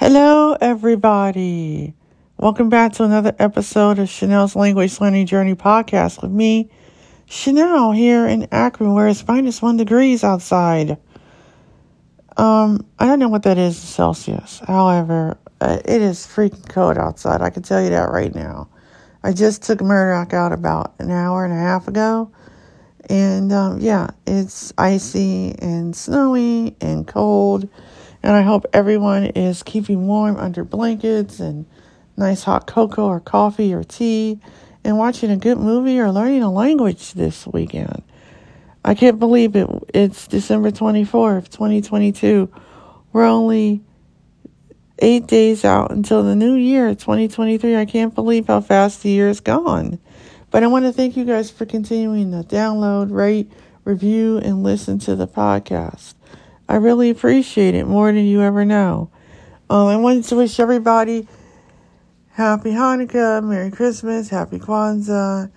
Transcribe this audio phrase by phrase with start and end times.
[0.00, 1.92] Hello, everybody.
[2.38, 6.70] Welcome back to another episode of Chenelle's Language Learning Journey podcast with me,
[7.28, 10.96] Chenelle, here in Akron, where it's minus one degrees outside.
[12.38, 14.62] Um, I don't know what that is in Celsius.
[14.66, 17.42] However, uh, it is freaking cold outside.
[17.42, 18.70] I can tell you that right now.
[19.22, 22.32] I just took Murdoch out about an hour and a half ago.
[23.10, 27.68] And um, yeah, it's icy and snowy and cold
[28.22, 31.66] and I hope everyone is keeping warm under blankets and
[32.16, 34.38] nice hot cocoa or coffee or tea
[34.84, 38.02] and watching a good movie or learning a language this weekend.
[38.84, 39.68] I can't believe it.
[39.92, 42.50] It's December 24th, 2022.
[43.12, 43.82] We're only
[45.00, 47.76] eight days out until the new year, 2023.
[47.76, 49.98] I can't believe how fast the year is gone.
[50.50, 53.50] But I want to thank you guys for continuing to download, rate,
[53.84, 56.14] review, and listen to the podcast.
[56.70, 59.10] I really appreciate it more than you ever know.
[59.68, 61.26] Um, I wanted to wish everybody
[62.30, 65.50] Happy Hanukkah, Merry Christmas, Happy Kwanzaa,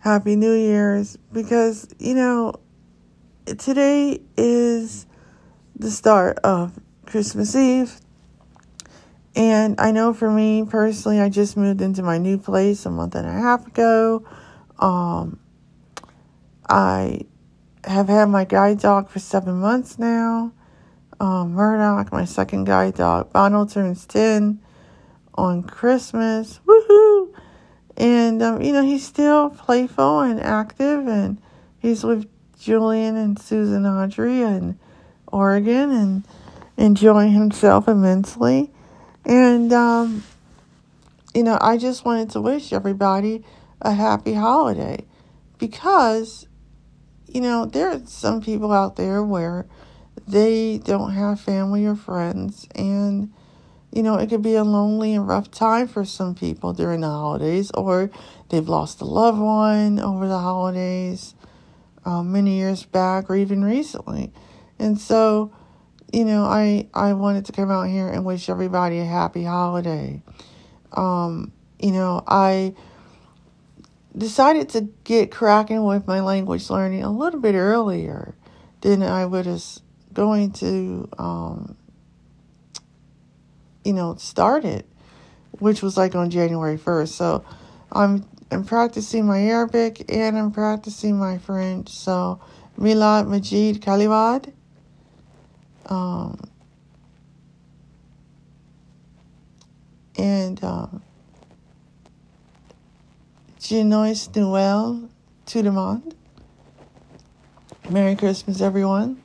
[0.00, 2.52] Happy New Year's, because, you know,
[3.46, 5.06] today is
[5.74, 7.98] the start of Christmas Eve.
[9.34, 13.14] And I know for me personally, I just moved into my new place a month
[13.14, 14.22] and a half ago.
[14.78, 15.40] Um,
[16.68, 17.22] I
[17.84, 20.52] have had my guide dog for seven months now.
[21.20, 23.32] Um, Murdoch, my second guide dog.
[23.32, 24.60] Bono turns 10
[25.34, 26.60] on Christmas.
[26.66, 27.34] Woohoo!
[27.96, 31.40] And, um, you know, he's still playful and active, and
[31.78, 32.26] he's with
[32.58, 34.78] Julian and Susan Audrey in
[35.28, 36.26] Oregon and
[36.76, 38.70] enjoying himself immensely.
[39.24, 40.24] And, um,
[41.34, 43.44] you know, I just wanted to wish everybody
[43.80, 45.04] a happy holiday
[45.58, 46.46] because
[47.32, 49.66] you know, there are some people out there where
[50.28, 53.32] they don't have family or friends, and
[53.90, 57.08] you know, it could be a lonely and rough time for some people during the
[57.08, 58.10] holidays, or
[58.48, 61.34] they've lost a loved one over the holidays
[62.04, 64.32] um, many years back, or even recently.
[64.78, 65.52] And so,
[66.12, 70.22] you know, I I wanted to come out here and wish everybody a happy holiday.
[70.92, 72.74] Um, you know, I
[74.16, 78.34] decided to get cracking with my language learning a little bit earlier
[78.82, 79.80] than I was
[80.12, 81.76] going to, um,
[83.84, 84.86] you know, start it,
[85.58, 87.08] which was like on January 1st.
[87.08, 87.44] So
[87.90, 91.88] I'm, I'm practicing my Arabic and I'm practicing my French.
[91.88, 92.40] So
[92.78, 94.52] Milad Majid Kaliwad.
[95.86, 96.38] Um,
[100.18, 101.02] and um,
[103.62, 105.08] Joyeux Noël
[105.46, 106.14] tout le monde.
[107.88, 109.22] Merry Christmas, everyone.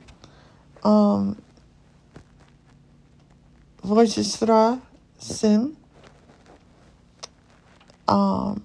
[0.84, 1.42] Um,
[3.82, 4.80] Voicestra
[5.18, 5.76] Sim.
[8.06, 8.62] Um,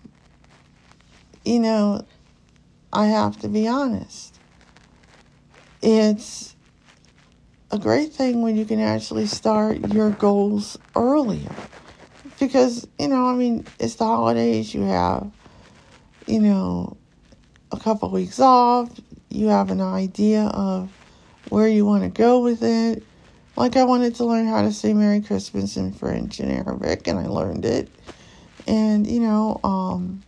[1.44, 2.06] you know,
[2.92, 4.40] I have to be honest.
[5.82, 6.56] It's
[7.72, 11.56] a great thing when you can actually start your goals earlier.
[12.40, 15.32] Because, you know, I mean, it's the holidays you have
[16.28, 16.98] you know,
[17.72, 18.90] a couple weeks off,
[19.30, 20.92] you have an idea of
[21.50, 23.04] where you want to go with it.
[23.56, 27.20] Like I wanted to learn how to say Merry Christmas in French and Arabic, and
[27.20, 27.90] I learned it.
[28.68, 30.24] And you know, um,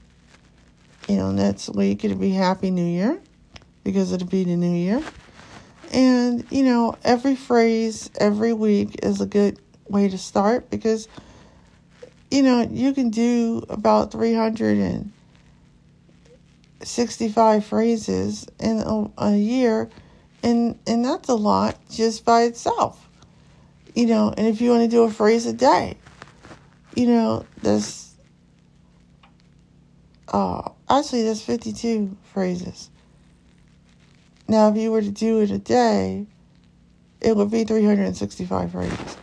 [1.07, 3.19] you know, next week it'll be Happy New Year
[3.84, 5.01] because it'll be the New Year.
[5.91, 11.07] And you know, every phrase every week is a good way to start because
[12.31, 15.11] you know you can do about three hundred and
[16.85, 19.90] 65 phrases in a, a year,
[20.44, 23.09] and, and that's a lot just by itself.
[23.96, 25.97] You know, and if you want to do a phrase a day,
[26.96, 28.13] you know, that's
[30.28, 32.90] uh, actually that's 52 phrases.
[34.47, 36.28] Now, if you were to do it a day,
[37.22, 39.17] it would be 365 phrases.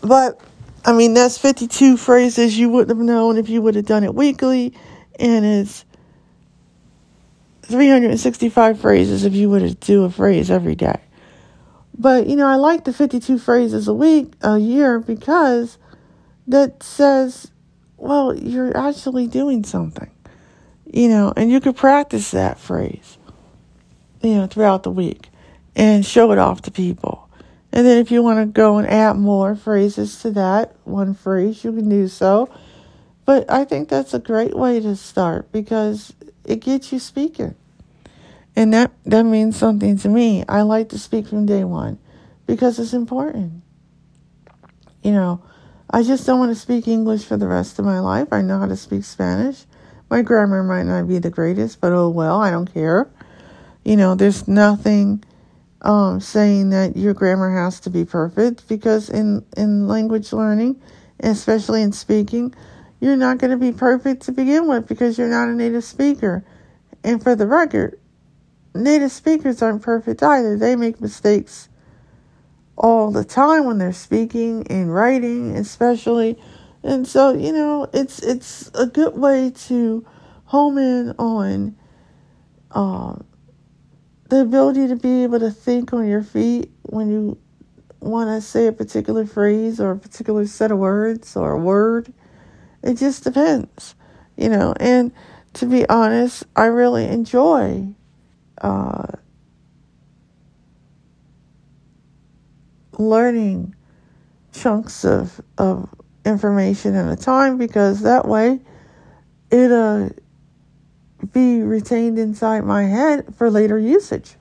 [0.00, 0.40] But,
[0.84, 4.14] I mean, that's 52 phrases you wouldn't have known if you would have done it
[4.14, 4.74] weekly,
[5.18, 5.84] and it's
[7.68, 10.98] 365 phrases if you were to do a phrase every day.
[11.96, 15.76] But, you know, I like the 52 phrases a week, a year, because
[16.46, 17.50] that says,
[17.96, 20.10] well, you're actually doing something,
[20.86, 23.18] you know, and you could practice that phrase,
[24.22, 25.28] you know, throughout the week
[25.76, 27.28] and show it off to people.
[27.70, 31.62] And then if you want to go and add more phrases to that one phrase,
[31.64, 32.48] you can do so.
[33.26, 36.14] But I think that's a great way to start because
[36.44, 37.54] it gets you speaking.
[38.58, 40.44] And that, that means something to me.
[40.48, 41.96] I like to speak from day one
[42.44, 43.62] because it's important.
[45.04, 45.40] you know,
[45.88, 48.32] I just don't want to speak English for the rest of my life.
[48.32, 49.64] I know how to speak Spanish.
[50.10, 53.08] My grammar might not be the greatest, but oh well, I don't care.
[53.84, 55.22] You know, there's nothing
[55.82, 60.82] um, saying that your grammar has to be perfect because in, in language learning,
[61.20, 62.52] especially in speaking,
[62.98, 66.44] you're not going to be perfect to begin with because you're not a native speaker.
[67.04, 68.00] And for the record,
[68.78, 70.56] native speakers aren't perfect either.
[70.56, 71.68] They make mistakes
[72.76, 76.38] all the time when they're speaking and writing, especially.
[76.82, 80.06] And so, you know, it's it's a good way to
[80.44, 81.76] home in on
[82.70, 83.16] uh,
[84.28, 87.38] the ability to be able to think on your feet when you
[88.00, 92.12] want to say a particular phrase or a particular set of words or a word.
[92.82, 93.96] It just depends,
[94.36, 94.72] you know.
[94.78, 95.12] And
[95.54, 97.88] to be honest, I really enjoy
[98.60, 99.06] uh,
[102.98, 103.74] learning
[104.52, 105.88] chunks of, of
[106.24, 108.60] information at a time because that way
[109.50, 110.10] it'll
[111.32, 114.34] be retained inside my head for later usage.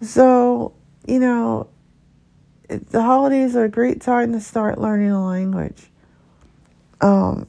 [0.00, 0.74] So,
[1.06, 1.68] you know,
[2.68, 5.90] the holidays are a great time to start learning a language.
[7.00, 7.48] Um,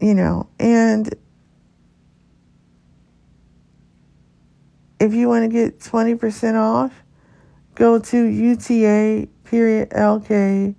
[0.00, 1.14] you know, and
[5.02, 7.02] if you want to get 20% off,
[7.74, 10.76] go to UTA period LK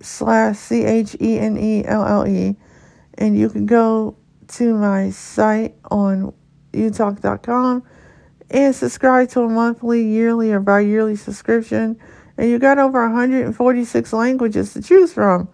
[0.00, 2.56] slash C H E N E L L E
[3.14, 4.16] and you can go
[4.48, 6.32] to my site on
[6.72, 7.82] utalk.com
[8.50, 11.98] and subscribe to a monthly, yearly, or bi yearly subscription.
[12.36, 15.48] And you got over 146 languages to choose from.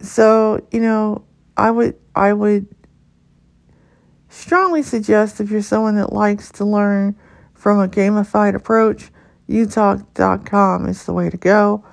[0.00, 1.24] So, you know,
[1.56, 2.66] I would I would
[4.30, 7.16] strongly suggest if you're someone that likes to learn
[7.52, 9.10] from a gamified approach,
[9.48, 11.84] utalk.com is the way to go.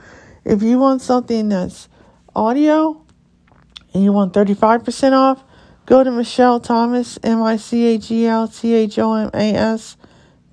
[0.45, 1.89] If you want something that's
[2.33, 3.03] audio
[3.93, 5.43] and you want 35% off,
[5.85, 9.53] go to Michel Thomas, M I C H E L T H O M A
[9.53, 9.97] S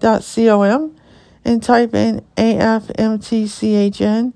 [0.01, 0.97] dot C O M,
[1.45, 4.35] and type in A F M T C H N,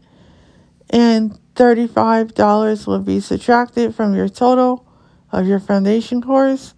[0.90, 4.86] and $35 will be subtracted from your total
[5.32, 6.74] of your foundation course,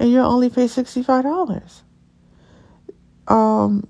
[0.00, 1.82] and you'll only pay $65
[3.30, 3.86] um,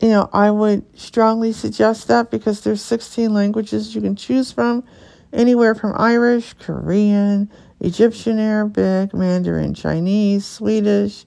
[0.00, 4.84] you know, I would strongly suggest that because there's 16 languages you can choose from,
[5.32, 7.50] anywhere from Irish, Korean,
[7.80, 11.26] Egyptian Arabic, Mandarin Chinese, Swedish,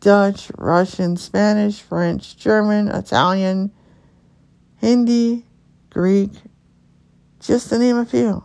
[0.00, 3.70] Dutch, Russian, Spanish, French, German, Italian,
[4.76, 5.44] Hindi,
[5.90, 6.30] Greek,
[7.40, 8.44] just to name a few.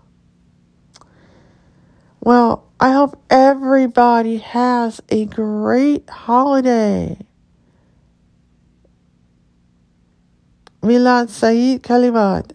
[2.21, 7.17] Well, I hope everybody has a great holiday.
[10.81, 12.53] Milad.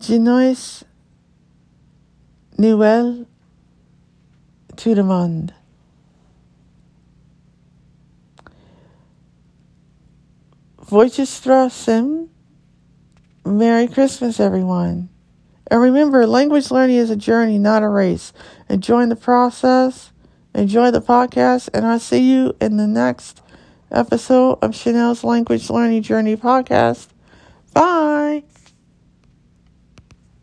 [0.00, 0.84] Joyeux
[2.58, 3.26] Noël
[4.76, 5.52] tout le monde.
[10.78, 12.28] Voichestra Sim.
[13.44, 15.08] Merry Christmas, everyone.
[15.68, 18.32] And remember, language learning is a journey, not a race.
[18.68, 20.12] Enjoy the process,
[20.54, 23.42] enjoy the podcast, and I'll see you in the next
[23.90, 27.08] episode of Chenelle's Language Learning Journey podcast.
[27.72, 28.44] Bye.